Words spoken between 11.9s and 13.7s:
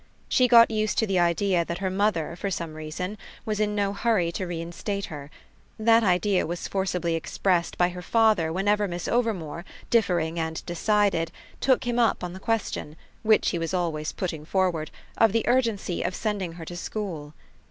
up on the question, which he